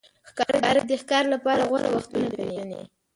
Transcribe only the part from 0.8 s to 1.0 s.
د